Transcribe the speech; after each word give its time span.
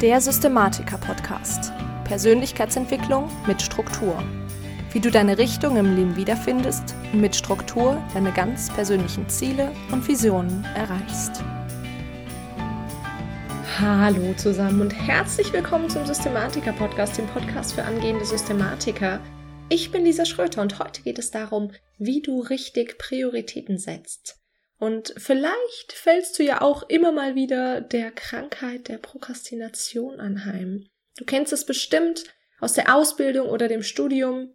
Der 0.00 0.20
Systematiker-Podcast. 0.20 1.72
Persönlichkeitsentwicklung 2.04 3.28
mit 3.48 3.60
Struktur. 3.60 4.22
Wie 4.92 5.00
du 5.00 5.10
deine 5.10 5.38
Richtung 5.38 5.76
im 5.76 5.96
Leben 5.96 6.14
wiederfindest 6.14 6.94
und 7.12 7.20
mit 7.20 7.34
Struktur 7.34 8.00
deine 8.14 8.30
ganz 8.30 8.72
persönlichen 8.72 9.28
Ziele 9.28 9.72
und 9.90 10.06
Visionen 10.06 10.64
erreichst. 10.76 11.42
Hallo 13.80 14.34
zusammen 14.36 14.82
und 14.82 14.90
herzlich 14.90 15.52
willkommen 15.52 15.90
zum 15.90 16.06
Systematiker-Podcast, 16.06 17.18
dem 17.18 17.26
Podcast 17.26 17.72
für 17.72 17.82
angehende 17.82 18.24
Systematiker. 18.24 19.18
Ich 19.68 19.90
bin 19.90 20.04
Lisa 20.04 20.26
Schröter 20.26 20.62
und 20.62 20.78
heute 20.78 21.02
geht 21.02 21.18
es 21.18 21.32
darum, 21.32 21.72
wie 21.98 22.22
du 22.22 22.38
richtig 22.38 22.98
Prioritäten 22.98 23.78
setzt. 23.78 24.37
Und 24.78 25.12
vielleicht 25.16 25.92
fällst 25.92 26.38
du 26.38 26.44
ja 26.44 26.60
auch 26.60 26.84
immer 26.88 27.10
mal 27.10 27.34
wieder 27.34 27.80
der 27.80 28.12
Krankheit 28.12 28.88
der 28.88 28.98
Prokrastination 28.98 30.20
anheim. 30.20 30.86
Du 31.16 31.24
kennst 31.24 31.52
es 31.52 31.66
bestimmt 31.66 32.24
aus 32.60 32.74
der 32.74 32.94
Ausbildung 32.94 33.48
oder 33.48 33.66
dem 33.66 33.82
Studium. 33.82 34.54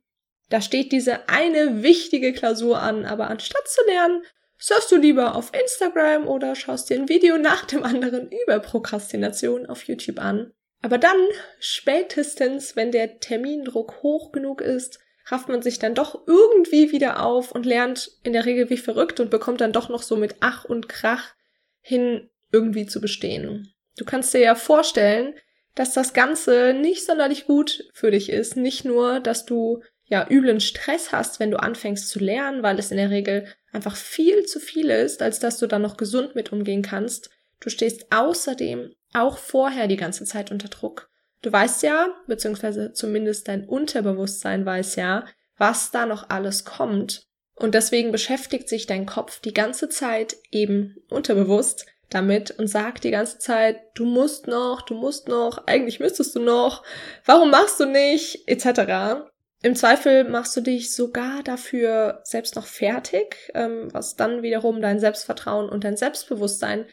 Da 0.49 0.61
steht 0.61 0.91
diese 0.91 1.27
eine 1.27 1.83
wichtige 1.83 2.31
Klausur 2.31 2.79
an, 2.79 3.05
aber 3.05 3.29
anstatt 3.29 3.67
zu 3.67 3.81
lernen, 3.85 4.23
surfst 4.57 4.91
du 4.91 4.95
lieber 4.95 5.35
auf 5.35 5.51
Instagram 5.53 6.27
oder 6.27 6.55
schaust 6.55 6.89
dir 6.89 6.95
ein 6.95 7.09
Video 7.09 7.37
nach 7.37 7.65
dem 7.65 7.83
anderen 7.83 8.29
über 8.31 8.59
Prokrastination 8.59 9.65
auf 9.65 9.83
YouTube 9.83 10.19
an. 10.19 10.53
Aber 10.81 10.97
dann, 10.97 11.17
spätestens, 11.59 12.75
wenn 12.75 12.91
der 12.91 13.19
Termindruck 13.19 14.03
hoch 14.03 14.31
genug 14.31 14.61
ist, 14.61 14.99
rafft 15.25 15.47
man 15.49 15.61
sich 15.61 15.79
dann 15.79 15.95
doch 15.95 16.27
irgendwie 16.27 16.91
wieder 16.91 17.23
auf 17.23 17.51
und 17.51 17.65
lernt 17.65 18.11
in 18.23 18.33
der 18.33 18.45
Regel 18.45 18.69
wie 18.69 18.77
verrückt 18.77 19.19
und 19.19 19.31
bekommt 19.31 19.61
dann 19.61 19.71
doch 19.71 19.89
noch 19.89 20.03
so 20.03 20.15
mit 20.17 20.35
Ach 20.41 20.65
und 20.65 20.89
Krach 20.89 21.33
hin 21.81 22.29
irgendwie 22.51 22.85
zu 22.85 23.01
bestehen. 23.01 23.73
Du 23.97 24.05
kannst 24.05 24.33
dir 24.33 24.39
ja 24.39 24.55
vorstellen, 24.55 25.33
dass 25.75 25.93
das 25.93 26.13
Ganze 26.13 26.73
nicht 26.73 27.05
sonderlich 27.05 27.45
gut 27.45 27.89
für 27.93 28.11
dich 28.11 28.29
ist. 28.29 28.55
Nicht 28.57 28.85
nur, 28.85 29.19
dass 29.19 29.45
du 29.45 29.81
ja 30.05 30.27
üblen 30.29 30.59
Stress 30.59 31.11
hast, 31.11 31.39
wenn 31.39 31.51
du 31.51 31.59
anfängst 31.59 32.09
zu 32.09 32.19
lernen, 32.19 32.61
weil 32.61 32.77
es 32.77 32.91
in 32.91 32.97
der 32.97 33.09
Regel 33.09 33.47
einfach 33.71 33.95
viel 33.95 34.45
zu 34.45 34.59
viel 34.59 34.89
ist, 34.89 35.21
als 35.21 35.39
dass 35.39 35.57
du 35.57 35.67
dann 35.67 35.81
noch 35.81 35.97
gesund 35.97 36.35
mit 36.35 36.51
umgehen 36.51 36.83
kannst. 36.83 37.29
Du 37.59 37.69
stehst 37.69 38.11
außerdem 38.11 38.93
auch 39.13 39.37
vorher 39.37 39.87
die 39.87 39.97
ganze 39.97 40.25
Zeit 40.25 40.51
unter 40.51 40.67
Druck. 40.67 41.09
Du 41.43 41.51
weißt 41.51 41.83
ja, 41.83 42.07
beziehungsweise 42.25 42.93
zumindest 42.93 43.49
dein 43.49 43.65
Unterbewusstsein 43.65 44.65
weiß 44.65 44.95
ja, 44.95 45.25
was 45.57 45.91
da 45.91 46.05
noch 46.05 46.29
alles 46.29 46.65
kommt. 46.65 47.27
Und 47.55 47.75
deswegen 47.75 48.11
beschäftigt 48.11 48.67
sich 48.67 48.87
dein 48.87 49.05
Kopf 49.05 49.39
die 49.41 49.53
ganze 49.53 49.89
Zeit 49.89 50.37
eben 50.51 50.95
unterbewusst 51.09 51.85
damit 52.09 52.51
und 52.51 52.67
sagt 52.67 53.03
die 53.03 53.11
ganze 53.11 53.39
Zeit, 53.39 53.77
du 53.93 54.05
musst 54.05 54.47
noch, 54.47 54.81
du 54.81 54.95
musst 54.95 55.27
noch, 55.27 55.67
eigentlich 55.67 55.99
müsstest 55.99 56.35
du 56.35 56.39
noch, 56.39 56.83
warum 57.25 57.51
machst 57.51 57.79
du 57.79 57.85
nicht, 57.85 58.47
etc. 58.47 59.27
Im 59.61 59.75
Zweifel 59.75 60.23
machst 60.23 60.55
du 60.55 60.61
dich 60.61 60.95
sogar 60.95 61.43
dafür 61.43 62.21
selbst 62.23 62.55
noch 62.55 62.65
fertig, 62.65 63.51
ähm, 63.53 63.89
was 63.91 64.15
dann 64.15 64.43
wiederum 64.43 64.81
dein 64.81 64.99
Selbstvertrauen 64.99 65.69
und 65.69 65.83
dein 65.83 65.97
Selbstbewusstsein 65.97 66.85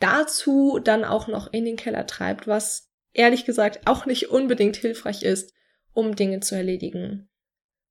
dazu 0.00 0.80
dann 0.82 1.04
auch 1.04 1.26
noch 1.26 1.52
in 1.52 1.64
den 1.64 1.76
Keller 1.76 2.06
treibt, 2.06 2.46
was 2.46 2.87
ehrlich 3.18 3.44
gesagt 3.44 3.80
auch 3.86 4.06
nicht 4.06 4.30
unbedingt 4.30 4.76
hilfreich 4.76 5.22
ist, 5.22 5.52
um 5.92 6.16
Dinge 6.16 6.40
zu 6.40 6.54
erledigen. 6.54 7.28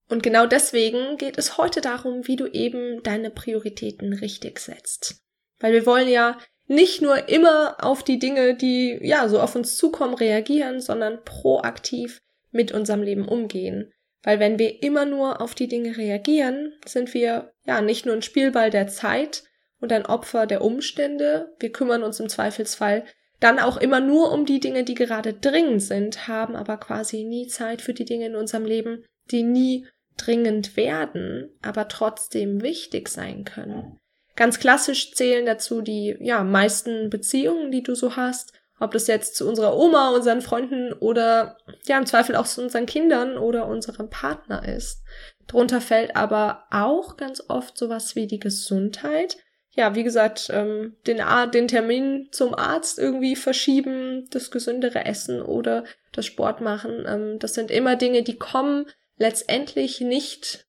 Und 0.10 0.24
genau 0.24 0.46
deswegen 0.46 1.18
geht 1.18 1.38
es 1.38 1.58
heute 1.58 1.82
darum, 1.82 2.28
wie 2.28 2.38
du 2.38 2.48
eben 2.48 3.04
deine 3.04 3.30
Prioritäten 3.30 4.14
richtig 4.14 4.60
setzt. 4.60 5.22
Weil 5.60 5.74
wir 5.74 5.86
wollen 5.86 6.08
ja 6.08 6.38
nicht 6.68 7.02
nur 7.02 7.28
immer 7.30 7.84
auf 7.84 8.04
die 8.04 8.20
Dinge, 8.20 8.56
die 8.56 8.98
ja 9.02 9.28
so 9.28 9.40
auf 9.40 9.56
uns 9.56 9.76
zukommen, 9.78 10.14
reagieren, 10.14 10.80
sondern 10.80 11.24
proaktiv 11.24 12.22
mit 12.52 12.72
unserem 12.72 13.04
Leben 13.04 13.28
umgehen. 13.28 13.92
Weil 14.24 14.40
wenn 14.40 14.60
wir 14.60 14.82
immer 14.84 15.06
nur 15.06 15.42
auf 15.42 15.56
die 15.56 15.68
Dinge 15.68 15.98
reagieren, 15.98 16.74
sind 16.86 17.14
wir 17.14 17.54
ja 17.66 17.82
nicht 17.82 18.06
nur 18.06 18.16
ein 18.16 18.22
Spielball 18.22 18.70
der 18.70 18.88
Zeit 18.88 19.44
und 19.80 19.92
ein 19.92 20.06
Opfer 20.06 20.48
der 20.48 20.62
Umstände, 20.62 21.54
wir 21.60 21.72
kümmern 21.72 22.04
uns 22.04 22.20
im 22.20 22.30
Zweifelsfall 22.30 23.06
dann 23.40 23.60
auch 23.60 23.78
immer 23.78 24.00
nur 24.00 24.32
um 24.32 24.46
die 24.46 24.60
Dinge, 24.60 24.84
die 24.84 24.96
gerade 24.96 25.34
dringend 25.34 25.82
sind, 25.84 26.28
haben 26.28 26.56
aber 26.56 26.78
quasi 26.78 27.24
nie 27.24 27.48
Zeit 27.48 27.82
für 27.82 27.94
die 27.94 28.06
Dinge 28.06 28.28
in 28.28 28.36
unserem 28.36 28.66
Leben, 28.66 29.06
die 29.32 29.44
nie 29.44 29.88
dringend 30.18 30.76
werden, 30.76 31.50
aber 31.62 31.88
trotzdem 31.88 32.62
wichtig 32.62 33.10
sein 33.10 33.46
können. 33.46 34.00
Ganz 34.36 34.60
klassisch 34.60 35.14
zählen 35.14 35.46
dazu 35.46 35.82
die 35.82 36.16
ja 36.20 36.44
meisten 36.44 37.10
Beziehungen, 37.10 37.72
die 37.72 37.84
du 37.84 37.96
so 37.96 38.16
hast, 38.16 38.54
ob 38.80 38.92
das 38.92 39.08
jetzt 39.08 39.36
zu 39.36 39.48
unserer 39.48 39.76
Oma, 39.76 40.12
unseren 40.12 40.42
Freunden 40.42 40.94
oder 40.94 41.58
ja 41.86 41.98
im 41.98 42.06
Zweifel 42.06 42.36
auch 42.36 42.46
zu 42.46 42.62
unseren 42.62 42.86
Kindern 42.86 43.38
oder 43.38 43.68
unserem 43.68 44.10
Partner 44.10 44.68
ist. 44.68 45.04
Drunter 45.48 45.82
fällt 45.82 46.16
aber 46.16 46.66
auch 46.70 47.18
ganz 47.18 47.44
oft 47.48 47.78
sowas 47.78 48.16
wie 48.16 48.28
die 48.28 48.40
Gesundheit, 48.40 49.38
ja, 49.78 49.94
wie 49.94 50.04
gesagt, 50.04 50.50
ähm, 50.52 50.96
den, 51.06 51.22
den 51.54 51.68
Termin 51.68 52.30
zum 52.32 52.56
Arzt 52.56 52.98
irgendwie 52.98 53.36
verschieben, 53.36 54.28
das 54.32 54.50
gesündere 54.50 55.06
Essen 55.06 55.40
oder 55.40 55.84
das 56.14 56.26
Sport 56.26 56.62
machen. 56.62 57.06
Ähm, 57.08 57.38
das 57.38 57.54
sind 57.54 57.70
immer 57.70 57.96
Dinge, 57.96 58.24
die 58.24 58.40
kommen 58.40 58.88
letztendlich 59.18 60.02
nicht, 60.02 60.66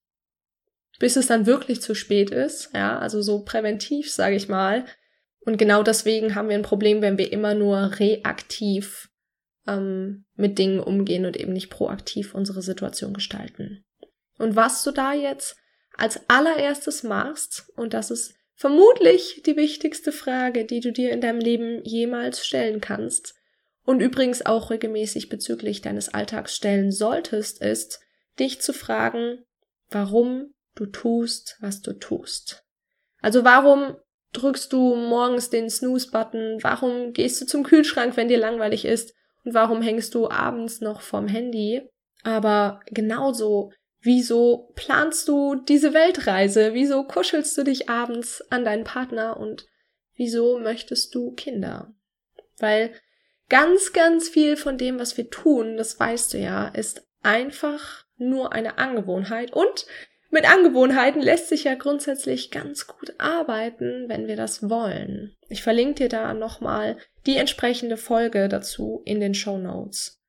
bis 0.98 1.16
es 1.16 1.26
dann 1.26 1.46
wirklich 1.46 1.80
zu 1.80 1.94
spät 1.94 2.30
ist. 2.30 2.74
Ja, 2.74 2.98
also 2.98 3.22
so 3.22 3.44
präventiv, 3.44 4.12
sage 4.12 4.36
ich 4.36 4.46
mal. 4.48 4.84
Und 5.40 5.56
genau 5.56 5.82
deswegen 5.82 6.34
haben 6.34 6.50
wir 6.50 6.56
ein 6.56 6.62
Problem, 6.62 7.00
wenn 7.00 7.16
wir 7.16 7.32
immer 7.32 7.54
nur 7.54 7.98
reaktiv 7.98 9.08
ähm, 9.66 10.26
mit 10.34 10.58
Dingen 10.58 10.80
umgehen 10.80 11.25
und 11.25 11.38
eben 11.38 11.54
nicht 11.54 11.70
proaktiv 11.70 12.34
unsere 12.34 12.60
Situation 12.60 13.14
gestalten. 13.14 13.86
Und 14.36 14.54
was 14.54 14.82
du 14.82 14.90
da 14.90 15.14
jetzt 15.14 15.56
als 15.96 16.20
allererstes 16.28 17.04
machst, 17.04 17.72
und 17.75 17.94
das 17.94 18.10
ist 18.10 18.38
vermutlich 18.58 19.42
die 19.46 19.56
wichtigste 19.56 20.10
Frage, 20.10 20.64
die 20.64 20.80
du 20.80 20.92
dir 20.92 21.12
in 21.12 21.20
deinem 21.20 21.38
Leben 21.38 21.82
jemals 21.84 22.44
stellen 22.44 22.80
kannst 22.80 23.34
und 23.84 24.00
übrigens 24.00 24.44
auch 24.44 24.70
regelmäßig 24.70 25.28
bezüglich 25.28 25.80
deines 25.80 26.08
Alltags 26.12 26.56
stellen 26.56 26.91
solltest, 26.91 27.62
ist, 27.62 28.00
dich 28.38 28.60
zu 28.60 28.72
fragen, 28.72 29.44
warum 29.91 30.52
du 30.74 30.86
tust, 30.86 31.56
was 31.60 31.80
du 31.82 31.92
tust. 31.92 32.64
Also 33.20 33.44
warum 33.44 33.96
drückst 34.32 34.72
du 34.72 34.96
morgens 34.96 35.50
den 35.50 35.70
Snooze-Button? 35.70 36.58
Warum 36.62 37.12
gehst 37.12 37.40
du 37.40 37.46
zum 37.46 37.62
Kühlschrank, 37.62 38.16
wenn 38.16 38.28
dir 38.28 38.38
langweilig 38.38 38.84
ist? 38.84 39.14
Und 39.44 39.54
warum 39.54 39.82
hängst 39.82 40.14
du 40.14 40.28
abends 40.28 40.80
noch 40.80 41.00
vorm 41.00 41.28
Handy? 41.28 41.88
Aber 42.25 42.80
genauso 42.86 43.72
Wieso 44.00 44.72
planst 44.75 45.28
du 45.28 45.56
diese 45.56 45.92
Weltreise? 45.92 46.72
Wieso 46.72 47.04
kuschelst 47.04 47.56
du 47.59 47.64
dich 47.64 47.88
abends 47.88 48.42
an 48.50 48.64
deinen 48.64 48.84
Partner 48.84 49.36
und 49.36 49.66
wieso 50.14 50.59
möchtest 50.59 51.14
du 51.14 51.32
Kinder? 51.32 51.92
Weil 52.58 52.92
ganz, 53.48 53.92
ganz 53.92 54.28
viel 54.28 54.56
von 54.56 54.78
dem, 54.78 54.98
was 54.98 55.16
wir 55.16 55.31
tun, 55.31 55.76
das 55.76 55.98
weißt 55.98 56.34
du 56.34 56.38
ja, 56.38 56.69
ist 56.69 57.06
einfach 57.22 58.04
nur 58.16 58.53
eine 58.53 58.78
Angewohnheit 58.78 59.53
und 59.53 59.87
mit 60.31 60.44
Angewohnheiten 60.44 61.22
lässt 61.22 61.48
sich 61.48 61.64
ja 61.64 61.75
grundsätzlich 61.75 62.50
ganz 62.50 62.87
gut 62.87 63.14
arbeiten, 63.19 64.08
wenn 64.08 64.26
wir 64.26 64.37
das 64.37 64.69
wollen. 64.69 65.34
Ich 65.48 65.62
verlinke 65.62 66.03
dir 66.03 66.08
da 66.10 66.34
nochmal 66.34 66.98
die 67.26 67.37
entsprechende 67.37 67.97
Folge 67.97 68.48
dazu 68.48 69.00
in 69.06 69.20
den 69.20 69.34
Show 69.34 69.56
Notes. 69.56 70.22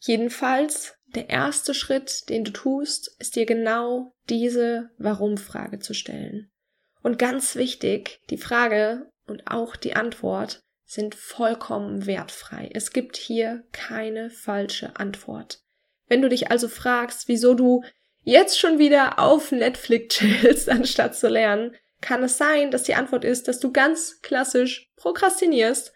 Jedenfalls 0.00 0.97
der 1.14 1.30
erste 1.30 1.74
Schritt, 1.74 2.28
den 2.28 2.44
du 2.44 2.52
tust, 2.52 3.16
ist 3.18 3.36
dir 3.36 3.46
genau 3.46 4.14
diese 4.28 4.90
Warum-Frage 4.98 5.78
zu 5.78 5.94
stellen. 5.94 6.50
Und 7.02 7.18
ganz 7.18 7.56
wichtig, 7.56 8.20
die 8.30 8.38
Frage 8.38 9.10
und 9.26 9.50
auch 9.50 9.76
die 9.76 9.94
Antwort 9.94 10.62
sind 10.84 11.14
vollkommen 11.14 12.06
wertfrei. 12.06 12.70
Es 12.72 12.92
gibt 12.92 13.16
hier 13.16 13.64
keine 13.72 14.30
falsche 14.30 14.96
Antwort. 14.96 15.60
Wenn 16.08 16.22
du 16.22 16.28
dich 16.28 16.50
also 16.50 16.68
fragst, 16.68 17.28
wieso 17.28 17.54
du 17.54 17.82
jetzt 18.22 18.58
schon 18.58 18.78
wieder 18.78 19.18
auf 19.18 19.52
Netflix 19.52 20.16
chillst, 20.16 20.68
anstatt 20.70 21.14
zu 21.14 21.28
lernen, 21.28 21.76
kann 22.00 22.22
es 22.22 22.38
sein, 22.38 22.70
dass 22.70 22.84
die 22.84 22.94
Antwort 22.94 23.24
ist, 23.24 23.48
dass 23.48 23.60
du 23.60 23.72
ganz 23.72 24.20
klassisch 24.22 24.90
prokrastinierst. 24.96 25.92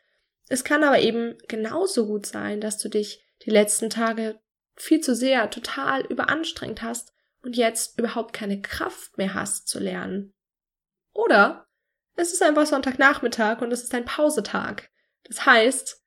Es 0.49 0.64
kann 0.64 0.85
aber 0.85 0.99
eben 0.99 1.38
genauso 1.49 2.06
gut 2.06 2.26
sein, 2.26 2.61
dass 2.61 2.79
du 2.79 2.88
dich 2.88 3.25
die 3.44 3.50
letzten 3.50 3.88
Tage 3.88 4.38
viel 4.75 5.01
zu 5.01 5.15
sehr 5.15 5.51
total 5.51 6.05
überanstrengt 6.07 6.83
hast 6.83 7.13
und 7.43 7.57
jetzt 7.57 7.99
überhaupt 7.99 8.33
keine 8.33 8.61
Kraft 8.61 9.19
mehr 9.19 9.35
hast 9.35 9.69
zu 9.69 9.79
lernen. 9.79 10.33
Oder 11.13 11.67
es 12.15 12.33
ist 12.33 12.43
einfach 12.43 12.67
Sonntagnachmittag 12.67 13.61
und 13.61 13.73
es 13.73 13.83
ist 13.83 13.95
ein 13.95 14.05
Pausetag. 14.05 14.91
Das 15.25 15.47
heißt, 15.47 16.03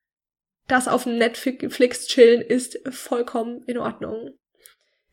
das 0.67 0.87
auf 0.87 1.05
Netflix 1.05 2.07
chillen 2.07 2.41
ist 2.41 2.79
vollkommen 2.89 3.63
in 3.63 3.77
Ordnung. 3.77 4.37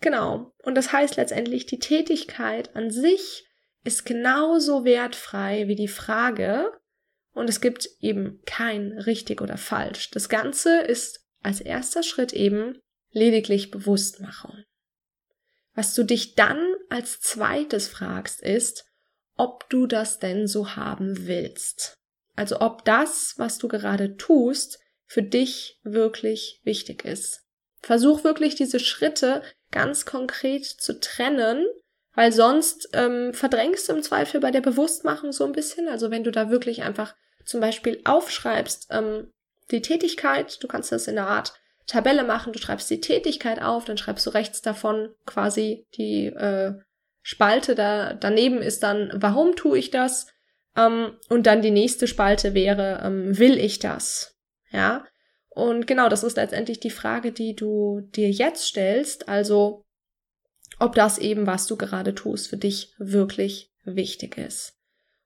Genau. 0.00 0.52
Und 0.62 0.74
das 0.74 0.92
heißt 0.92 1.16
letztendlich, 1.16 1.66
die 1.66 1.78
Tätigkeit 1.78 2.74
an 2.74 2.90
sich 2.90 3.46
ist 3.84 4.04
genauso 4.04 4.84
wertfrei 4.84 5.68
wie 5.68 5.76
die 5.76 5.88
Frage, 5.88 6.72
und 7.34 7.48
es 7.48 7.60
gibt 7.60 7.88
eben 8.00 8.42
kein 8.44 8.92
richtig 8.92 9.40
oder 9.40 9.56
falsch. 9.56 10.10
Das 10.10 10.28
Ganze 10.28 10.80
ist 10.80 11.26
als 11.42 11.60
erster 11.60 12.02
Schritt 12.02 12.32
eben 12.32 12.78
lediglich 13.12 13.70
Bewusstmachung. 13.70 14.64
Was 15.74 15.94
du 15.94 16.02
dich 16.02 16.34
dann 16.34 16.74
als 16.90 17.20
zweites 17.20 17.88
fragst, 17.88 18.42
ist, 18.42 18.84
ob 19.36 19.68
du 19.70 19.86
das 19.86 20.18
denn 20.18 20.46
so 20.46 20.76
haben 20.76 21.26
willst. 21.26 21.98
Also 22.36 22.60
ob 22.60 22.84
das, 22.84 23.34
was 23.36 23.58
du 23.58 23.68
gerade 23.68 24.16
tust, 24.16 24.78
für 25.06 25.22
dich 25.22 25.78
wirklich 25.82 26.60
wichtig 26.64 27.04
ist. 27.04 27.42
Versuch 27.80 28.24
wirklich 28.24 28.54
diese 28.54 28.80
Schritte 28.80 29.42
ganz 29.70 30.06
konkret 30.06 30.64
zu 30.64 31.00
trennen, 31.00 31.66
weil 32.14 32.32
sonst 32.32 32.90
ähm, 32.92 33.34
verdrängst 33.34 33.88
du 33.88 33.94
im 33.94 34.02
Zweifel 34.02 34.40
bei 34.40 34.50
der 34.50 34.60
Bewusstmachung 34.60 35.32
so 35.32 35.44
ein 35.44 35.52
bisschen. 35.52 35.88
Also 35.88 36.10
wenn 36.10 36.24
du 36.24 36.30
da 36.30 36.50
wirklich 36.50 36.82
einfach 36.82 37.14
zum 37.44 37.60
Beispiel 37.60 38.00
aufschreibst, 38.04 38.88
ähm, 38.90 39.30
die 39.70 39.82
Tätigkeit, 39.82 40.62
du 40.62 40.68
kannst 40.68 40.92
das 40.92 41.08
in 41.08 41.18
einer 41.18 41.28
Art 41.28 41.54
Tabelle 41.86 42.24
machen, 42.24 42.52
du 42.52 42.58
schreibst 42.58 42.90
die 42.90 43.00
Tätigkeit 43.00 43.60
auf, 43.60 43.84
dann 43.84 43.98
schreibst 43.98 44.26
du 44.26 44.30
rechts 44.30 44.62
davon 44.62 45.10
quasi 45.26 45.86
die 45.96 46.26
äh, 46.26 46.74
Spalte, 47.22 47.74
da 47.74 48.14
daneben 48.14 48.58
ist 48.58 48.82
dann, 48.82 49.10
warum 49.14 49.54
tue 49.56 49.78
ich 49.78 49.90
das? 49.90 50.26
Ähm, 50.76 51.16
und 51.28 51.46
dann 51.46 51.62
die 51.62 51.70
nächste 51.70 52.06
Spalte 52.06 52.54
wäre, 52.54 53.00
ähm, 53.04 53.38
will 53.38 53.58
ich 53.58 53.78
das? 53.78 54.36
Ja. 54.70 55.04
Und 55.48 55.86
genau, 55.86 56.08
das 56.08 56.24
ist 56.24 56.36
letztendlich 56.36 56.80
die 56.80 56.90
Frage, 56.90 57.30
die 57.30 57.54
du 57.54 58.00
dir 58.14 58.30
jetzt 58.30 58.64
stellst. 58.64 59.28
Also, 59.28 59.84
ob 60.78 60.94
das 60.94 61.18
eben, 61.18 61.46
was 61.46 61.66
du 61.66 61.76
gerade 61.76 62.14
tust, 62.14 62.48
für 62.48 62.56
dich 62.56 62.94
wirklich 62.98 63.70
wichtig 63.84 64.38
ist. 64.38 64.78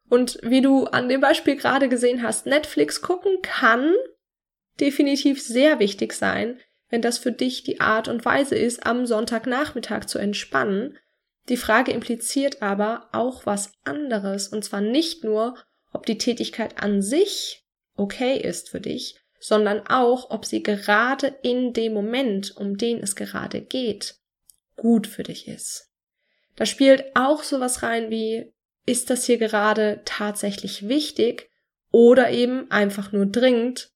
Und 0.08 0.38
wie 0.42 0.60
du 0.60 0.84
an 0.86 1.08
dem 1.08 1.20
Beispiel 1.20 1.56
gerade 1.56 1.88
gesehen 1.88 2.22
hast, 2.22 2.46
Netflix 2.46 3.00
gucken 3.00 3.38
kann 3.42 3.94
definitiv 4.81 5.43
sehr 5.43 5.78
wichtig 5.78 6.12
sein, 6.12 6.61
wenn 6.88 7.02
das 7.02 7.19
für 7.19 7.32
dich 7.32 7.64
die 7.64 7.81
Art 7.81 8.08
und 8.08 8.25
Weise 8.25 8.55
ist, 8.55 8.87
am 8.87 9.06
Sonntagnachmittag 9.06 10.06
zu 10.06 10.19
entspannen. 10.19 10.99
Die 11.49 11.56
Frage 11.56 11.93
impliziert 11.93 12.62
aber 12.62 13.08
auch 13.12 13.46
was 13.46 13.73
anderes, 13.84 14.49
und 14.49 14.64
zwar 14.64 14.81
nicht 14.81 15.25
nur, 15.25 15.56
ob 15.93 16.06
die 16.06 16.19
Tätigkeit 16.19 16.82
an 16.82 17.02
sich 17.02 17.64
okay 17.96 18.38
ist 18.38 18.69
für 18.69 18.81
dich, 18.81 19.17
sondern 19.40 19.87
auch, 19.87 20.31
ob 20.31 20.44
sie 20.44 20.62
gerade 20.62 21.28
in 21.43 21.73
dem 21.73 21.93
Moment, 21.93 22.56
um 22.56 22.76
den 22.76 23.02
es 23.02 23.17
gerade 23.17 23.61
geht, 23.61 24.17
gut 24.76 25.06
für 25.06 25.23
dich 25.23 25.49
ist. 25.49 25.90
Da 26.56 26.67
spielt 26.67 27.05
auch 27.14 27.43
sowas 27.43 27.82
rein 27.82 28.11
wie, 28.11 28.52
ist 28.87 29.11
das 29.11 29.25
hier 29.25 29.38
gerade 29.38 30.02
tatsächlich 30.05 30.88
wichtig 30.88 31.50
oder 31.90 32.31
eben 32.31 32.70
einfach 32.70 33.12
nur 33.12 33.26
dringend 33.26 33.90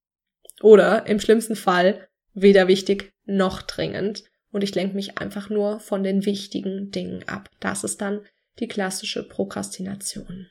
oder 0.63 1.07
im 1.07 1.21
schlimmsten 1.21 1.57
Fall 1.57 2.09
weder 2.35 2.69
wichtig 2.69 3.13
noch 3.25 3.63
dringend 3.63 4.25
und 4.53 4.63
ich 4.63 4.75
lenke 4.75 4.95
mich 4.95 5.19
einfach 5.19 5.49
nur 5.49 5.81
von 5.81 6.03
den 6.03 6.25
wichtigen 6.27 6.91
Dingen 6.91 7.27
ab. 7.29 7.49
Das 7.61 7.85
ist 7.85 8.01
dann 8.01 8.25
die 8.59 8.69
klassische 8.69 9.27
Prokrastination. 9.27 10.51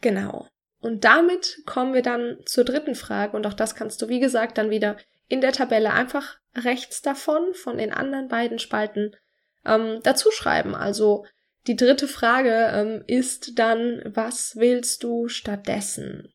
Genau. 0.00 0.46
Und 0.80 1.04
damit 1.04 1.62
kommen 1.66 1.94
wir 1.94 2.02
dann 2.02 2.38
zur 2.44 2.64
dritten 2.64 2.94
Frage 2.94 3.36
und 3.36 3.46
auch 3.46 3.54
das 3.54 3.74
kannst 3.74 4.00
du, 4.00 4.08
wie 4.08 4.20
gesagt, 4.20 4.58
dann 4.58 4.70
wieder 4.70 4.96
in 5.26 5.40
der 5.40 5.52
Tabelle 5.52 5.92
einfach 5.92 6.38
rechts 6.54 7.02
davon, 7.02 7.54
von 7.54 7.78
den 7.78 7.92
anderen 7.92 8.28
beiden 8.28 8.58
Spalten, 8.58 9.14
ähm, 9.64 10.00
dazu 10.02 10.30
schreiben. 10.30 10.74
Also 10.74 11.26
die 11.66 11.76
dritte 11.76 12.08
Frage 12.08 12.70
ähm, 12.72 13.04
ist 13.06 13.58
dann, 13.58 14.00
was 14.04 14.56
willst 14.56 15.02
du 15.02 15.28
stattdessen? 15.28 16.32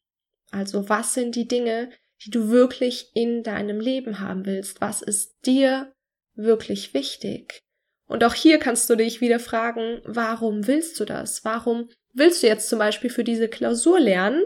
Also 0.52 0.90
was 0.90 1.14
sind 1.14 1.36
die 1.36 1.48
Dinge, 1.48 1.90
die 2.26 2.30
du 2.30 2.50
wirklich 2.50 3.12
in 3.14 3.44
deinem 3.44 3.80
Leben 3.80 4.20
haben 4.20 4.46
willst? 4.46 4.82
Was 4.82 5.02
ist 5.02 5.36
dir 5.46 5.94
wirklich 6.36 6.94
wichtig? 6.94 7.62
Und 8.08 8.24
auch 8.24 8.34
hier 8.34 8.60
kannst 8.60 8.90
du 8.90 8.96
dich 8.96 9.22
wieder 9.22 9.40
fragen, 9.40 10.02
warum 10.06 10.68
willst 10.68 11.00
du 11.00 11.06
das? 11.06 11.44
Warum 11.46 11.90
willst 12.14 12.44
du 12.44 12.48
jetzt 12.48 12.70
zum 12.70 12.80
Beispiel 12.80 13.10
für 13.10 13.24
diese 13.24 13.48
Klausur 13.48 14.00
lernen? 14.00 14.44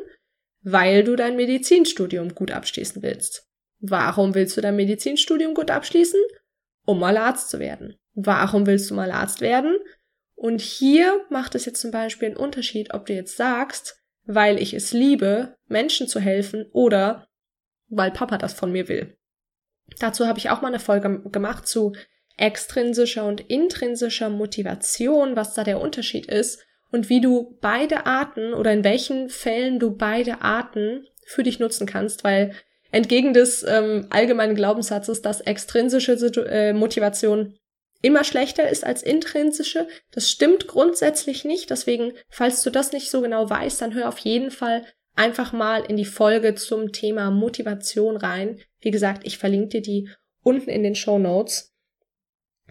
Weil 0.62 1.04
du 1.04 1.16
dein 1.16 1.36
Medizinstudium 1.36 2.36
gut 2.36 2.52
abschließen 2.52 3.02
willst. 3.02 3.48
Warum 3.80 4.36
willst 4.36 4.58
du 4.58 4.62
dein 4.62 4.76
Medizinstudium 4.76 5.54
gut 5.54 5.72
abschließen? 5.72 6.20
Um 6.86 7.00
mal 7.00 7.18
Arzt 7.18 7.50
zu 7.50 7.60
werden. 7.60 7.96
Warum 8.14 8.66
willst 8.66 8.90
du 8.90 8.96
mal 8.96 9.12
Arzt 9.12 9.42
werden? 9.42 9.78
Und 10.36 10.62
hier 10.62 11.26
macht 11.30 11.56
es 11.56 11.66
jetzt 11.66 11.82
zum 11.82 11.92
Beispiel 11.92 12.30
einen 12.30 12.38
Unterschied, 12.38 12.94
ob 12.94 13.06
du 13.06 13.14
jetzt 13.14 13.38
sagst, 13.38 14.02
weil 14.26 14.62
ich 14.62 14.74
es 14.74 14.94
liebe, 14.94 15.58
Menschen 15.68 16.08
zu 16.08 16.20
helfen 16.20 16.66
oder 16.72 17.27
weil 17.90 18.12
Papa 18.12 18.38
das 18.38 18.54
von 18.54 18.72
mir 18.72 18.88
will. 18.88 19.18
Dazu 20.00 20.28
habe 20.28 20.40
ich 20.40 20.50
auch 20.50 20.62
mal 20.62 20.70
eine 20.70 20.80
Folge 20.80 21.22
gemacht 21.32 21.68
zu 21.68 21.94
extrinsischer 22.38 23.26
und 23.26 23.42
intrinsischer 23.42 24.30
Motivation, 24.30 25.36
was 25.36 25.54
da 25.54 25.64
der 25.64 25.82
Unterschied 25.82 26.28
ist 26.28 26.60
und 26.92 27.10
wie 27.10 27.22
du 27.22 27.58
beide 27.62 28.06
Arten 28.06 28.54
oder 28.54 28.72
in 28.72 28.84
welchen 28.84 29.30
Fällen 29.30 29.80
du 29.80 29.96
beide 29.96 30.42
Arten 30.42 31.08
für 31.26 31.44
dich 31.44 31.60
nutzen 31.60 31.88
kannst, 31.88 32.24
weil 32.24 32.54
entgegen 32.92 33.34
des 33.34 33.64
ähm, 33.68 34.08
allgemeinen 34.10 34.56
Glaubenssatzes, 34.56 35.22
dass 35.22 35.42
extrinsische 35.42 36.14
äh, 36.48 36.74
Motivation 36.74 37.58
immer 38.02 38.24
schlechter 38.24 38.70
ist 38.70 38.86
als 38.86 39.04
intrinsische. 39.04 39.88
Das 40.12 40.30
stimmt 40.30 40.68
grundsätzlich 40.68 41.44
nicht. 41.44 41.70
Deswegen, 41.70 42.14
falls 42.30 42.62
du 42.62 42.70
das 42.70 42.92
nicht 42.92 43.10
so 43.10 43.22
genau 43.22 43.50
weißt, 43.50 43.82
dann 43.82 43.94
hör 43.94 44.08
auf 44.08 44.20
jeden 44.20 44.52
Fall 44.52 44.86
einfach 45.18 45.54
mal 45.54 45.84
in 45.84 45.98
die 45.98 46.06
Folge 46.06 46.56
zum 46.56 46.92
Thema 46.92 47.32
Motivation 47.32 48.18
rein. 48.18 48.60
Wie 48.80 48.92
gesagt, 48.92 49.26
ich 49.26 49.38
verlinke 49.38 49.70
dir 49.70 49.82
die 49.82 50.10
unten 50.44 50.70
in 50.70 50.84
den 50.84 50.96
Show 50.96 51.20
Notes. 51.20 51.74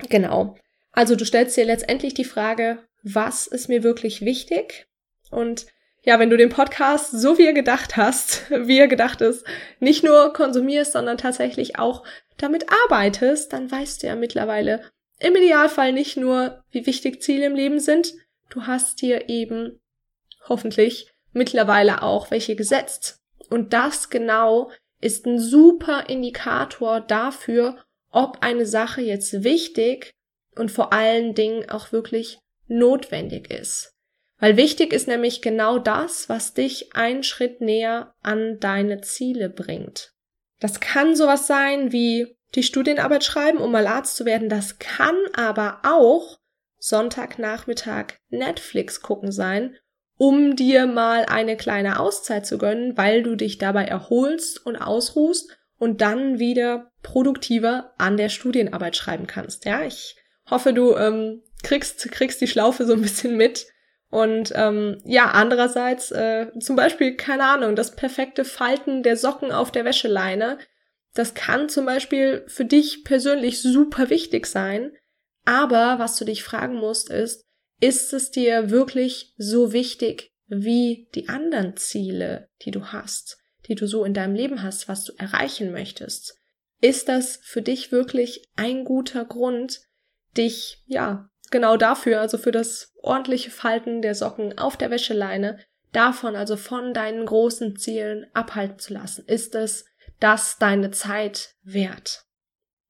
Genau. 0.08 0.56
Also 0.92 1.16
du 1.16 1.24
stellst 1.24 1.56
dir 1.56 1.64
letztendlich 1.64 2.14
die 2.14 2.24
Frage, 2.24 2.78
was 3.02 3.46
ist 3.46 3.68
mir 3.68 3.82
wirklich 3.82 4.22
wichtig? 4.22 4.86
Und 5.30 5.66
ja, 6.02 6.18
wenn 6.20 6.30
du 6.30 6.36
den 6.36 6.50
Podcast 6.50 7.10
so 7.10 7.36
wie 7.36 7.46
er 7.46 7.52
gedacht 7.52 7.96
hast, 7.96 8.50
wie 8.66 8.78
er 8.78 8.88
gedacht 8.88 9.20
ist, 9.20 9.44
nicht 9.80 10.04
nur 10.04 10.32
konsumierst, 10.32 10.92
sondern 10.92 11.18
tatsächlich 11.18 11.78
auch 11.78 12.04
damit 12.36 12.66
arbeitest, 12.84 13.52
dann 13.52 13.70
weißt 13.70 14.02
du 14.02 14.06
ja 14.06 14.14
mittlerweile 14.14 14.82
im 15.18 15.34
Idealfall 15.34 15.92
nicht 15.92 16.16
nur, 16.16 16.62
wie 16.70 16.86
wichtig 16.86 17.22
Ziele 17.22 17.46
im 17.46 17.54
Leben 17.54 17.80
sind, 17.80 18.14
du 18.50 18.62
hast 18.62 19.00
dir 19.00 19.28
eben 19.28 19.80
hoffentlich 20.48 21.12
mittlerweile 21.36 22.02
auch 22.02 22.30
welche 22.30 22.56
gesetzt. 22.56 23.20
Und 23.50 23.72
das 23.72 24.10
genau 24.10 24.70
ist 25.00 25.26
ein 25.26 25.38
super 25.38 26.08
Indikator 26.08 27.00
dafür, 27.00 27.76
ob 28.10 28.38
eine 28.40 28.66
Sache 28.66 29.02
jetzt 29.02 29.44
wichtig 29.44 30.12
und 30.56 30.70
vor 30.70 30.92
allen 30.92 31.34
Dingen 31.34 31.68
auch 31.68 31.92
wirklich 31.92 32.38
notwendig 32.66 33.50
ist. 33.50 33.92
Weil 34.38 34.56
wichtig 34.56 34.92
ist 34.92 35.06
nämlich 35.06 35.42
genau 35.42 35.78
das, 35.78 36.28
was 36.28 36.54
dich 36.54 36.94
einen 36.94 37.22
Schritt 37.22 37.60
näher 37.60 38.14
an 38.22 38.58
deine 38.58 39.00
Ziele 39.02 39.48
bringt. 39.48 40.12
Das 40.60 40.80
kann 40.80 41.14
sowas 41.14 41.46
sein 41.46 41.92
wie 41.92 42.36
die 42.54 42.62
Studienarbeit 42.62 43.24
schreiben, 43.24 43.58
um 43.58 43.72
mal 43.72 43.86
Arzt 43.86 44.16
zu 44.16 44.24
werden. 44.24 44.48
Das 44.48 44.78
kann 44.78 45.16
aber 45.34 45.80
auch 45.84 46.38
Sonntagnachmittag 46.78 48.14
Netflix 48.30 49.02
gucken 49.02 49.32
sein 49.32 49.76
um 50.18 50.56
dir 50.56 50.86
mal 50.86 51.26
eine 51.26 51.56
kleine 51.56 52.00
Auszeit 52.00 52.46
zu 52.46 52.58
gönnen, 52.58 52.96
weil 52.96 53.22
du 53.22 53.36
dich 53.36 53.58
dabei 53.58 53.84
erholst 53.84 54.64
und 54.64 54.76
ausruhst 54.76 55.56
und 55.78 56.00
dann 56.00 56.38
wieder 56.38 56.90
produktiver 57.02 57.92
an 57.98 58.16
der 58.16 58.28
Studienarbeit 58.28 58.96
schreiben 58.96 59.26
kannst. 59.26 59.64
Ja, 59.64 59.82
ich 59.82 60.16
hoffe, 60.50 60.72
du 60.72 60.96
ähm, 60.96 61.42
kriegst, 61.62 62.10
kriegst 62.10 62.40
die 62.40 62.48
Schlaufe 62.48 62.86
so 62.86 62.94
ein 62.94 63.02
bisschen 63.02 63.36
mit. 63.36 63.66
Und 64.08 64.52
ähm, 64.54 65.02
ja, 65.04 65.32
andererseits 65.32 66.12
äh, 66.12 66.46
zum 66.60 66.76
Beispiel, 66.76 67.16
keine 67.16 67.44
Ahnung, 67.44 67.76
das 67.76 67.96
perfekte 67.96 68.44
Falten 68.44 69.02
der 69.02 69.16
Socken 69.16 69.52
auf 69.52 69.72
der 69.72 69.84
Wäscheleine, 69.84 70.58
das 71.14 71.34
kann 71.34 71.68
zum 71.68 71.86
Beispiel 71.86 72.44
für 72.46 72.64
dich 72.64 73.04
persönlich 73.04 73.60
super 73.60 74.10
wichtig 74.10 74.46
sein. 74.46 74.92
Aber 75.44 75.98
was 75.98 76.16
du 76.16 76.24
dich 76.24 76.42
fragen 76.44 76.76
musst, 76.76 77.10
ist, 77.10 77.45
ist 77.80 78.12
es 78.12 78.30
dir 78.30 78.70
wirklich 78.70 79.34
so 79.36 79.72
wichtig 79.72 80.32
wie 80.48 81.08
die 81.14 81.28
anderen 81.28 81.76
Ziele, 81.76 82.48
die 82.62 82.70
du 82.70 82.86
hast, 82.86 83.38
die 83.68 83.74
du 83.74 83.86
so 83.86 84.04
in 84.04 84.14
deinem 84.14 84.34
Leben 84.34 84.62
hast, 84.62 84.88
was 84.88 85.04
du 85.04 85.12
erreichen 85.18 85.72
möchtest? 85.72 86.38
Ist 86.80 87.08
das 87.08 87.38
für 87.42 87.62
dich 87.62 87.90
wirklich 87.90 88.48
ein 88.54 88.84
guter 88.84 89.24
Grund, 89.24 89.80
dich, 90.36 90.82
ja, 90.86 91.30
genau 91.50 91.76
dafür, 91.76 92.20
also 92.20 92.38
für 92.38 92.52
das 92.52 92.92
ordentliche 93.02 93.50
Falten 93.50 94.02
der 94.02 94.14
Socken 94.14 94.58
auf 94.58 94.76
der 94.76 94.90
Wäscheleine, 94.90 95.58
davon, 95.92 96.36
also 96.36 96.56
von 96.56 96.92
deinen 96.92 97.24
großen 97.24 97.76
Zielen 97.76 98.26
abhalten 98.34 98.78
zu 98.78 98.94
lassen? 98.94 99.24
Ist 99.26 99.54
es 99.54 99.86
das 100.20 100.58
deine 100.58 100.90
Zeit 100.90 101.54
wert? 101.62 102.24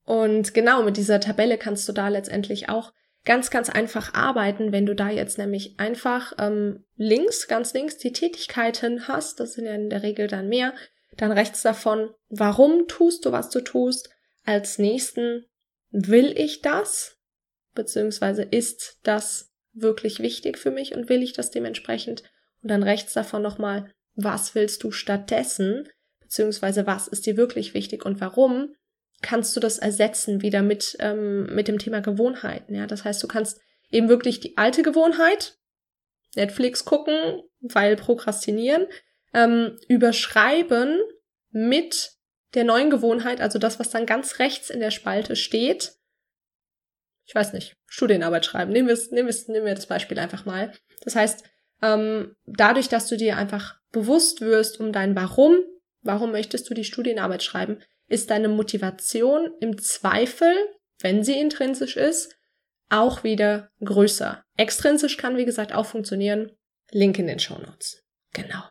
Und 0.05 0.55
genau 0.55 0.83
mit 0.83 0.97
dieser 0.97 1.21
Tabelle 1.21 1.59
kannst 1.59 1.89
du 1.89 1.93
da 1.93 2.09
letztendlich 2.09 2.69
auch 2.69 2.93
ganz, 3.27 3.51
ganz 3.51 3.69
einfach 3.69 4.15
arbeiten, 4.15 4.73
wenn 4.73 4.87
du 4.87 4.95
da 4.95 5.11
jetzt 5.11 5.37
nämlich 5.37 5.79
einfach 5.79 6.33
ähm, 6.39 6.85
links, 6.97 7.49
ganz 7.49 7.75
links 7.75 7.99
die 7.99 8.13
Tätigkeiten 8.13 9.09
hast, 9.09 9.41
das 9.41 9.55
sind 9.55 9.67
ja 9.67 9.75
in 9.75 9.91
der 9.91 10.03
Regel 10.03 10.29
dann 10.29 10.49
mehr, 10.49 10.73
dann 11.17 11.33
rechts 11.33 11.61
davon, 11.61 12.11
warum 12.29 12.89
tust 12.89 13.27
du, 13.27 13.33
was 13.33 13.51
du 13.51 13.61
tust, 13.61 14.11
als 14.45 14.79
nächsten, 14.79 15.45
will 15.91 16.33
ich 16.39 16.63
das? 16.63 17.19
Beziehungsweise 17.75 18.43
ist 18.43 19.01
das 19.03 19.53
wirklich 19.73 20.21
wichtig 20.21 20.57
für 20.57 20.71
mich 20.71 20.95
und 20.95 21.09
will 21.09 21.23
ich 21.23 21.33
das 21.33 21.51
dementsprechend? 21.51 22.23
Und 22.63 22.71
dann 22.71 22.83
rechts 22.83 23.13
davon 23.13 23.43
nochmal, 23.43 23.93
was 24.15 24.55
willst 24.55 24.83
du 24.85 24.93
stattdessen? 24.93 25.89
Beziehungsweise 26.21 26.87
was 26.87 27.09
ist 27.09 27.27
dir 27.27 27.37
wirklich 27.37 27.75
wichtig 27.75 28.05
und 28.05 28.21
warum? 28.21 28.75
Kannst 29.27 29.57
du 29.57 29.61
das 29.61 29.79
ersetzen 29.79 30.41
wieder 30.41 30.63
mit, 30.63 30.97
ähm, 31.01 31.53
mit 31.53 31.67
dem 31.67 31.81
Thema 31.81 31.99
Gewohnheiten? 31.99 32.77
Ja, 32.77 32.87
das 32.87 33.05
heißt, 33.05 33.21
du 33.21 33.27
kannst 33.27 33.61
eben 33.91 34.09
wirklich 34.09 34.39
die 34.39 34.57
alte 34.57 34.85
Gewohnheit, 34.85 35.59
Netflix 36.37 36.85
gucken, 36.85 37.43
weil 37.59 37.97
prokrastinieren, 37.97 38.87
ähm, 39.35 39.81
überschreiben 39.89 41.01
mit 41.51 42.13
der 42.55 42.63
neuen 42.63 42.89
Gewohnheit, 42.89 43.41
also 43.41 43.59
das, 43.59 43.81
was 43.81 43.91
dann 43.91 44.07
ganz 44.07 44.39
rechts 44.39 44.71
in 44.71 44.79
der 44.79 44.93
Spalte 44.93 45.35
steht. 45.35 45.97
Ich 47.25 47.35
weiß 47.35 47.53
nicht, 47.53 47.75
Studienarbeit 47.87 48.47
schreiben. 48.47 48.71
Nehmen 48.71 48.87
wir, 48.87 48.97
nehmen 49.11 49.29
wir, 49.29 49.53
nehmen 49.53 49.67
wir 49.67 49.75
das 49.75 49.87
Beispiel 49.87 50.21
einfach 50.21 50.45
mal. 50.45 50.71
Das 51.03 51.17
heißt, 51.17 51.43
ähm, 51.83 52.37
dadurch, 52.45 52.89
dass 52.89 53.09
du 53.09 53.17
dir 53.17 53.37
einfach 53.37 53.75
bewusst 53.91 54.41
wirst 54.41 54.79
um 54.79 54.93
dein 54.93 55.17
Warum, 55.17 55.57
warum 56.03 56.31
möchtest 56.31 56.71
du 56.71 56.75
die 56.75 56.85
Studienarbeit 56.85 57.43
schreiben, 57.43 57.83
ist 58.09 58.31
deine 58.31 58.49
Motivation 58.49 59.51
im 59.61 59.79
Zweifel, 59.79 60.53
wenn 61.01 61.25
sie 61.25 61.39
intrinsisch 61.39 61.97
ist, 61.97 62.37
auch 62.89 63.25
wieder 63.25 63.71
größer. 63.85 64.43
Extrinsisch 64.57 65.17
kann, 65.17 65.37
wie 65.37 65.45
gesagt, 65.45 65.75
auch 65.75 65.87
funktionieren. 65.87 66.53
Link 66.91 67.19
in 67.19 67.27
den 67.27 67.39
Show 67.39 67.59
Notes. 67.59 68.05
Genau. 68.33 68.63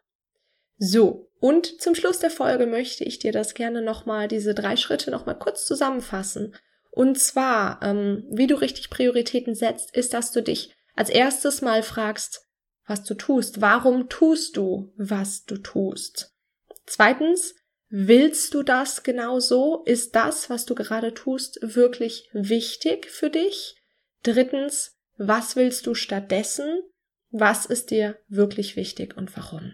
So, 0.77 1.30
und 1.39 1.82
zum 1.82 1.96
Schluss 1.96 2.20
der 2.20 2.32
Folge 2.32 2.65
möchte 2.65 3.04
ich 3.04 3.20
dir 3.20 3.32
das 3.32 3.54
gerne 3.54 3.82
nochmal, 3.82 4.27
diese 4.27 4.54
drei 4.54 4.77
Schritte 4.77 5.12
nochmal 5.12 5.38
kurz 5.38 5.65
zusammenfassen. 5.65 6.56
Und 6.92 7.20
zwar, 7.20 7.82
ähm, 7.84 8.25
wie 8.32 8.48
du 8.48 8.56
richtig 8.56 8.89
Prioritäten 8.89 9.54
setzt, 9.54 9.96
ist, 9.96 10.13
dass 10.13 10.32
du 10.32 10.42
dich 10.42 10.74
als 10.96 11.10
erstes 11.10 11.62
mal 11.62 11.84
fragst, 11.84 12.46
was 12.88 13.04
du 13.04 13.15
tust. 13.15 13.62
Warum 13.62 14.10
tust 14.10 14.58
du, 14.58 14.94
was 14.96 15.44
du 15.44 15.58
tust? 15.58 16.34
Zweitens, 16.86 17.56
willst 17.97 18.53
du 18.53 18.61
das 18.61 19.03
genau 19.03 19.39
so? 19.39 19.83
Ist 19.85 20.15
das, 20.15 20.49
was 20.49 20.65
du 20.65 20.75
gerade 20.75 21.13
tust, 21.13 21.59
wirklich 21.61 22.29
wichtig 22.33 23.09
für 23.09 23.29
dich? 23.29 23.77
Drittens, 24.21 24.97
was 25.17 25.55
willst 25.55 25.87
du 25.87 25.95
stattdessen? 25.95 26.81
Was 27.31 27.65
ist 27.65 27.91
dir 27.91 28.17
wirklich 28.27 28.75
wichtig 28.75 29.15
und 29.15 29.35
warum? 29.37 29.73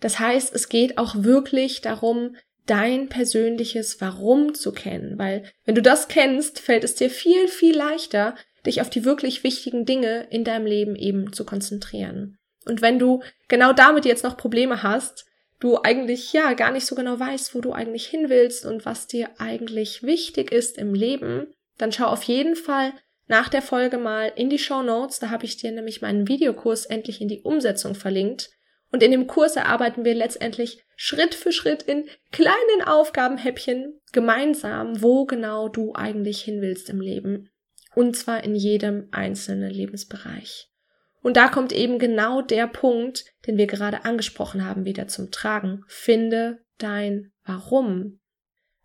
Das 0.00 0.18
heißt, 0.18 0.54
es 0.54 0.68
geht 0.68 0.98
auch 0.98 1.14
wirklich 1.16 1.80
darum, 1.80 2.36
dein 2.66 3.08
persönliches 3.08 4.00
Warum 4.02 4.54
zu 4.54 4.72
kennen, 4.72 5.18
weil 5.18 5.44
wenn 5.64 5.74
du 5.74 5.82
das 5.82 6.08
kennst, 6.08 6.60
fällt 6.60 6.84
es 6.84 6.94
dir 6.94 7.08
viel, 7.08 7.48
viel 7.48 7.76
leichter, 7.76 8.36
dich 8.66 8.82
auf 8.82 8.90
die 8.90 9.04
wirklich 9.06 9.44
wichtigen 9.44 9.86
Dinge 9.86 10.26
in 10.30 10.44
deinem 10.44 10.66
Leben 10.66 10.94
eben 10.94 11.32
zu 11.32 11.46
konzentrieren. 11.46 12.36
Und 12.66 12.82
wenn 12.82 12.98
du 12.98 13.22
genau 13.48 13.72
damit 13.72 14.04
jetzt 14.04 14.24
noch 14.24 14.36
Probleme 14.36 14.82
hast, 14.82 15.24
du 15.62 15.80
eigentlich 15.80 16.32
ja 16.32 16.54
gar 16.54 16.72
nicht 16.72 16.86
so 16.86 16.94
genau 16.96 17.18
weißt, 17.20 17.54
wo 17.54 17.60
du 17.60 17.72
eigentlich 17.72 18.06
hin 18.06 18.28
willst 18.28 18.66
und 18.66 18.84
was 18.84 19.06
dir 19.06 19.30
eigentlich 19.38 20.02
wichtig 20.02 20.50
ist 20.50 20.76
im 20.76 20.92
Leben, 20.92 21.54
dann 21.78 21.92
schau 21.92 22.06
auf 22.06 22.24
jeden 22.24 22.56
Fall 22.56 22.92
nach 23.28 23.48
der 23.48 23.62
Folge 23.62 23.96
mal 23.96 24.32
in 24.34 24.50
die 24.50 24.58
Show 24.58 24.82
Notes. 24.82 25.20
Da 25.20 25.30
habe 25.30 25.44
ich 25.44 25.56
dir 25.56 25.70
nämlich 25.70 26.02
meinen 26.02 26.26
Videokurs 26.26 26.86
endlich 26.86 27.20
in 27.20 27.28
die 27.28 27.42
Umsetzung 27.42 27.94
verlinkt. 27.94 28.50
Und 28.90 29.02
in 29.02 29.12
dem 29.12 29.26
Kurs 29.26 29.56
erarbeiten 29.56 30.04
wir 30.04 30.14
letztendlich 30.14 30.84
Schritt 30.96 31.34
für 31.34 31.52
Schritt 31.52 31.82
in 31.84 32.08
kleinen 32.32 32.82
Aufgabenhäppchen 32.84 34.00
gemeinsam, 34.12 35.00
wo 35.00 35.24
genau 35.24 35.68
du 35.68 35.94
eigentlich 35.94 36.42
hin 36.42 36.60
willst 36.60 36.90
im 36.90 37.00
Leben. 37.00 37.50
Und 37.94 38.16
zwar 38.16 38.42
in 38.42 38.54
jedem 38.54 39.08
einzelnen 39.12 39.70
Lebensbereich. 39.70 40.71
Und 41.22 41.36
da 41.36 41.48
kommt 41.48 41.72
eben 41.72 41.98
genau 41.98 42.42
der 42.42 42.66
Punkt, 42.66 43.24
den 43.46 43.56
wir 43.56 43.66
gerade 43.66 44.04
angesprochen 44.04 44.66
haben, 44.66 44.84
wieder 44.84 45.08
zum 45.08 45.30
Tragen. 45.30 45.84
Finde 45.86 46.58
dein 46.78 47.32
Warum. 47.44 48.20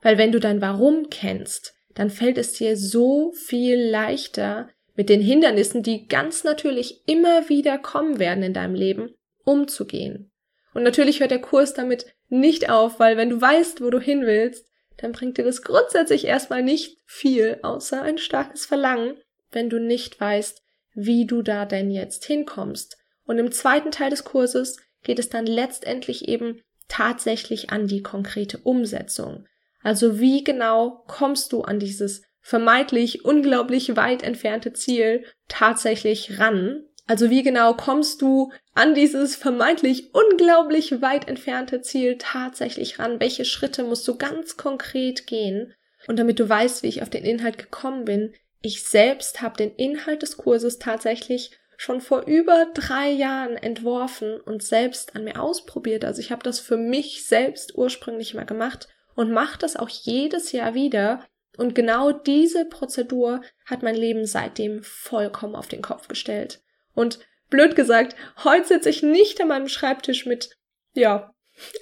Weil 0.01 0.17
wenn 0.17 0.32
du 0.32 0.39
dein 0.39 0.62
Warum 0.62 1.10
kennst, 1.10 1.74
dann 1.96 2.10
fällt 2.12 2.38
es 2.38 2.53
dir 2.53 2.77
so 2.77 3.32
viel 3.34 3.79
leichter, 3.79 4.70
mit 4.96 5.10
den 5.10 5.22
Hindernissen, 5.22 5.84
die 5.84 6.08
ganz 6.08 6.44
natürlich 6.44 7.08
immer 7.08 7.50
wieder 7.50 7.77
kommen 7.77 8.17
werden 8.17 8.44
in 8.44 8.53
deinem 8.53 8.74
Leben, 8.74 9.13
umzugehen. 9.44 10.32
Und 10.74 10.84
natürlich 10.84 11.20
hört 11.20 11.32
der 11.32 11.41
Kurs 11.41 11.74
damit 11.74 12.08
nicht 12.29 12.70
auf, 12.70 13.00
weil 13.00 13.15
wenn 13.15 13.29
du 13.29 13.39
weißt, 13.39 13.82
wo 13.82 13.89
du 13.89 14.00
hin 14.00 14.25
willst, 14.25 14.65
dann 14.98 15.12
bringt 15.12 15.38
dir 15.38 15.44
das 15.44 15.62
grundsätzlich 15.62 16.25
erstmal 16.25 16.63
nicht 16.63 17.00
viel, 17.06 17.60
außer 17.62 18.01
ein 18.01 18.17
starkes 18.17 18.65
Verlangen, 18.65 19.17
wenn 19.51 19.70
du 19.70 19.79
nicht 19.79 20.20
weißt, 20.20 20.63
wie 20.98 21.27
du 21.27 21.44
da 21.44 21.66
denn 21.66 21.92
jetzt 21.92 22.25
hinkommst. 22.25 22.98
Und 23.25 23.38
im 23.38 23.51
zweiten 23.51 23.92
Teil 23.92 24.10
des 24.10 24.24
Kurses 24.24 24.77
geht 25.04 25.20
es 25.20 25.30
dann 25.30 25.46
letztendlich 25.46 26.27
eben 26.27 26.60
tatsächlich 26.88 27.70
an 27.70 27.88
die 27.88 28.01
konkrete 28.01 28.58
Umsetzung. 28.58 29.46
Also 29.84 30.20
wie 30.20 30.44
genau 30.44 31.04
kommst 31.08 31.54
du 31.54 31.62
an 31.62 31.80
dieses 31.80 32.24
vermeintlich 32.42 33.25
unglaublich 33.25 33.96
weit 33.96 34.24
entfernte 34.24 34.74
Ziel 34.74 35.24
tatsächlich 35.48 36.39
ran? 36.39 36.84
Also 37.06 37.30
wie 37.30 37.44
genau 37.44 37.75
kommst 37.75 38.24
du 38.24 38.51
an 38.74 38.96
dieses 38.96 39.36
vermeintlich 39.36 40.16
unglaublich 40.16 41.01
weit 41.01 41.27
entfernte 41.27 41.82
Ziel 41.82 42.18
tatsächlich 42.18 42.98
ran? 42.98 43.20
Welche 43.20 43.46
Schritte 43.46 43.84
musst 43.84 44.08
du 44.08 44.18
ganz 44.18 44.58
konkret 44.58 45.27
gehen? 45.27 45.74
Und 46.08 46.18
damit 46.18 46.39
du 46.39 46.50
weißt, 46.50 46.82
wie 46.82 46.88
ich 46.88 47.04
auf 47.04 47.10
den 47.10 47.24
Inhalt 47.24 47.60
gekommen 47.60 48.06
bin, 48.06 48.34
ich 48.68 48.84
selbst 48.84 49.42
habe 49.42 49.58
den 49.58 49.74
Inhalt 49.76 50.22
des 50.22 50.38
Kurses 50.38 50.78
tatsächlich 50.78 51.52
schon 51.78 52.02
vor 52.02 52.24
über 52.26 52.68
drei 52.74 53.10
Jahren 53.10 53.56
entworfen 53.56 54.40
und 54.42 54.64
selbst 54.64 55.16
an 55.16 55.24
mir 55.24 55.42
ausprobiert. 55.42 56.04
Also 56.04 56.22
ich 56.22 56.32
habe 56.32 56.44
das 56.44 56.60
für 56.60 56.78
mich 56.78 57.26
selbst 57.26 57.78
ursprünglich 57.78 58.34
mal 58.34 58.46
gemacht 58.46 58.88
und 59.16 59.32
mache 59.32 59.60
das 59.60 59.76
auch 59.76 59.90
jedes 59.90 60.52
Jahr 60.52 60.74
wieder. 60.74 61.24
Und 61.56 61.76
genau 61.76 62.12
diese 62.12 62.66
Prozedur 62.66 63.42
hat 63.66 63.84
mein 63.84 63.96
Leben 63.96 64.26
seitdem 64.26 64.84
vollkommen 64.84 65.56
auf 65.56 65.68
den 65.68 65.82
Kopf 65.82 66.08
gestellt. 66.08 66.62
Und 66.94 67.20
blöd 67.50 67.76
gesagt, 67.76 68.16
heute 68.44 68.68
sitze 68.68 68.90
ich 68.90 69.04
nicht 69.04 69.40
an 69.40 69.48
meinem 69.48 69.68
Schreibtisch 69.68 70.26
mit, 70.26 70.58
ja, 70.94 71.34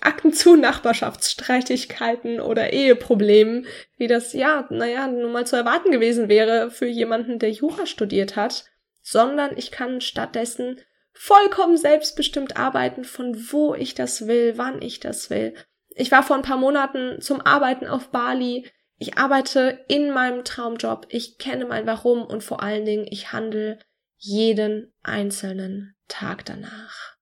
Akten 0.02 0.34
zu 0.34 0.56
Nachbarschaftsstreitigkeiten 0.56 2.40
oder 2.40 2.72
Eheproblemen, 2.72 3.68
wie 3.98 4.08
das 4.08 4.34
ja, 4.34 4.68
naja, 4.70 5.08
nun 5.08 5.32
mal 5.32 5.46
zu 5.46 5.56
erwarten 5.56 5.92
gewesen 5.92 6.30
wäre 6.30 6.72
für 6.72 6.88
jemanden, 6.88 7.40
der 7.40 7.52
Jura 7.52 7.86
studiert 7.86 8.36
hat, 8.36 8.66
sondern 9.02 9.58
ich 9.58 9.72
kann 9.72 10.02
stattdessen 10.02 10.82
vollkommen 11.14 11.78
selbstbestimmt 11.78 12.58
arbeiten, 12.58 13.04
von 13.04 13.52
wo 13.52 13.74
ich 13.74 13.96
das 13.96 14.28
will, 14.28 14.58
wann 14.58 14.82
ich 14.82 15.00
das 15.00 15.30
will. 15.30 15.54
Ich 15.90 16.12
war 16.12 16.24
vor 16.24 16.36
ein 16.36 16.42
paar 16.42 16.58
Monaten 16.58 17.22
zum 17.22 17.40
Arbeiten 17.42 17.88
auf 17.88 18.10
Bali. 18.10 18.70
Ich 18.98 19.18
arbeite 19.18 19.86
in 19.88 20.12
meinem 20.12 20.44
Traumjob. 20.44 21.08
Ich 21.10 21.38
kenne 21.38 21.66
mein 21.66 21.88
Warum 21.88 22.26
und 22.26 22.44
vor 22.44 22.62
allen 22.62 22.86
Dingen, 22.86 23.08
ich 23.10 23.32
handle 23.32 23.80
jeden 24.18 24.94
einzelnen 25.04 25.96
Tag 26.08 26.46
danach. 26.46 27.15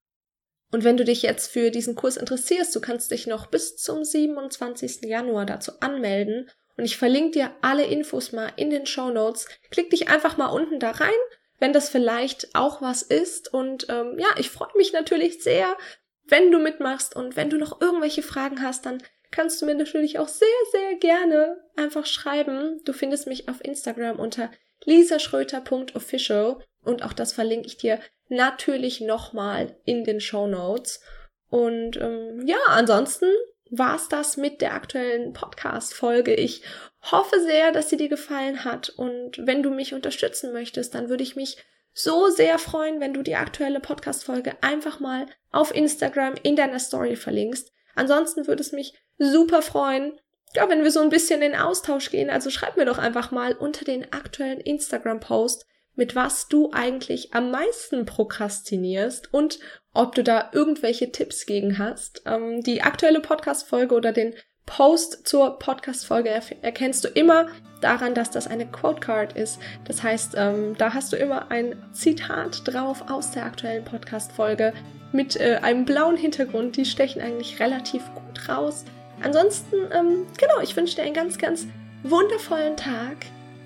Und 0.74 0.84
wenn 0.84 0.98
du 0.98 1.06
dich 1.06 1.22
jetzt 1.22 1.52
für 1.52 1.70
diesen 1.70 1.94
Kurs 1.94 2.18
interessierst, 2.18 2.76
du 2.76 2.82
kannst 2.82 3.12
dich 3.12 3.28
noch 3.28 3.46
bis 3.46 3.78
zum 3.78 4.04
27. 4.04 5.04
Januar 5.04 5.46
dazu 5.46 5.74
anmelden 5.82 6.50
und 6.78 6.86
ich 6.86 6.98
verlinke 6.98 7.32
dir 7.32 7.52
alle 7.62 7.86
Infos 7.86 8.32
mal 8.32 8.52
in 8.56 8.72
den 8.72 8.88
Show 8.88 9.12
Notes. 9.12 9.48
Klick 9.70 9.92
dich 9.92 10.10
einfach 10.10 10.38
mal 10.38 10.48
unten 10.48 10.80
da 10.80 10.90
rein, 10.90 11.14
wenn 11.60 11.74
das 11.74 11.90
vielleicht 11.90 12.56
auch 12.56 12.82
was 12.82 13.04
ist. 13.04 13.54
Und 13.54 13.86
ähm, 13.90 14.18
ja, 14.18 14.30
ich 14.40 14.50
freue 14.50 14.76
mich 14.76 14.94
natürlich 14.94 15.44
sehr, 15.44 15.78
wenn 16.26 16.52
du 16.52 16.58
mitmachst 16.58 17.16
und 17.16 17.36
wenn 17.36 17.52
du 17.52 17.58
noch 17.58 17.80
irgendwelche 17.80 18.24
Fragen 18.24 18.64
hast, 18.64 18.88
dann 18.88 19.04
kannst 19.30 19.62
du 19.62 19.68
mir 19.68 19.76
natürlich 19.76 20.18
auch 20.18 20.28
sehr, 20.28 20.48
sehr 20.72 20.96
gerne 20.96 21.64
einfach 21.76 22.08
schreiben. 22.08 22.82
Du 22.84 22.94
findest 22.94 23.28
mich 23.28 23.48
auf 23.48 23.64
Instagram 23.64 24.18
unter 24.20 24.50
lisaschröter.official 24.86 26.64
und 26.84 27.04
auch 27.04 27.14
das 27.14 27.34
verlinke 27.34 27.68
ich 27.68 27.78
dir 27.78 28.00
natürlich 28.30 29.02
nochmal 29.02 29.76
in 29.86 30.04
den 30.04 30.20
Show 30.20 30.48
Notes. 30.48 31.02
Und 31.50 31.98
ähm, 31.98 32.46
ja, 32.46 32.58
ansonsten 32.68 33.28
war's 33.70 34.10
das 34.10 34.38
mit 34.38 34.62
der 34.62 34.74
aktuellen 34.74 35.34
Podcast-Folge. 35.34 36.34
Ich 36.34 36.64
hoffe 37.12 37.40
sehr, 37.40 37.72
dass 37.72 37.90
sie 37.90 37.98
dir 37.98 38.10
gefallen 38.10 38.64
hat. 38.64 38.90
Und 38.90 39.46
wenn 39.46 39.64
du 39.64 39.70
mich 39.70 39.94
unterstützen 39.94 40.54
möchtest, 40.54 40.96
dann 40.96 41.10
würde 41.10 41.24
ich 41.24 41.36
mich 41.36 41.58
so 41.94 42.30
sehr 42.30 42.58
freuen, 42.58 43.00
wenn 43.00 43.14
du 43.14 43.22
die 43.22 43.36
aktuelle 43.36 43.80
Podcast-Folge 43.80 44.56
einfach 44.62 45.00
mal 45.00 45.28
auf 45.52 45.74
Instagram 45.74 46.36
in 46.42 46.56
deiner 46.56 46.80
Story 46.80 47.16
verlinkst. 47.16 47.72
Ansonsten 47.96 48.48
würde 48.48 48.62
es 48.62 48.72
mich 48.72 48.94
super 49.20 49.62
freuen, 49.62 50.20
ja, 50.56 50.70
wenn 50.70 50.84
wir 50.84 50.92
so 50.92 51.00
ein 51.00 51.10
bisschen 51.10 51.42
in 51.42 51.56
Austausch 51.56 52.10
gehen. 52.10 52.30
Also 52.30 52.50
schreib 52.50 52.78
mir 52.78 52.86
doch 52.86 52.98
einfach 52.98 53.32
mal 53.32 53.54
unter 53.54 53.86
den 53.86 54.12
aktuellen 54.14 54.60
Instagram-Post, 54.60 55.66
mit 55.96 56.16
was 56.16 56.48
du 56.48 56.72
eigentlich 56.72 57.34
am 57.34 57.52
meisten 57.52 58.06
prokrastinierst 58.06 59.34
und 59.34 59.60
ob 59.94 60.16
du 60.16 60.24
da 60.24 60.50
irgendwelche 60.52 61.12
Tipps 61.12 61.46
gegen 61.46 61.78
hast. 61.78 62.24
Ähm, 62.26 62.62
die 62.62 62.82
aktuelle 62.82 63.20
Podcast-Folge 63.20 63.96
oder 63.96 64.12
den 64.12 64.34
Post 64.66 65.28
zur 65.28 65.60
Podcast-Folge 65.60 66.30
erkennst 66.62 67.04
du 67.04 67.10
immer 67.10 67.48
daran, 67.82 68.16
dass 68.16 68.32
das 68.32 68.48
eine 68.48 68.66
Quote 68.66 69.02
Card 69.02 69.34
ist. 69.34 69.60
Das 69.86 70.02
heißt, 70.02 70.36
ähm, 70.38 70.76
da 70.78 70.94
hast 70.94 71.12
du 71.12 71.18
immer 71.18 71.52
ein 71.52 71.76
Zitat 71.92 72.62
drauf 72.66 73.10
aus 73.10 73.32
der 73.32 73.46
aktuellen 73.46 73.84
Podcast-Folge 73.84 74.74
mit 75.12 75.36
äh, 75.36 75.60
einem 75.62 75.86
blauen 75.86 76.16
Hintergrund. 76.16 76.78
Die 76.78 76.86
stechen 76.86 77.22
eigentlich 77.22 77.60
relativ 77.60 78.04
gut 78.16 78.50
raus. 78.50 78.86
Ansonsten, 79.22 79.76
ähm, 79.92 80.26
genau, 80.38 80.60
ich 80.62 80.76
wünsche 80.76 80.96
dir 80.96 81.04
einen 81.04 81.14
ganz, 81.14 81.38
ganz 81.38 81.68
wundervollen 82.04 82.78
Tag. 82.78 83.18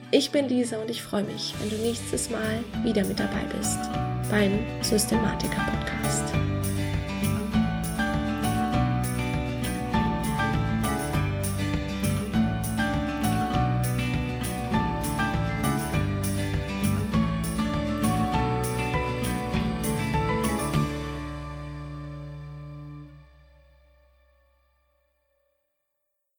Ich 0.10 0.32
bin 0.32 0.48
Lisa 0.48 0.78
und 0.78 0.90
ich 0.90 1.02
freue 1.02 1.24
mich, 1.24 1.54
wenn 1.60 1.70
du 1.70 1.76
nächstes 1.76 2.30
Mal 2.30 2.64
wieder 2.82 3.04
mit 3.04 3.20
dabei 3.20 3.44
bist 3.58 3.78
beim 4.32 4.60
Systematiker 4.82 5.60
Podcast. 5.60 6.57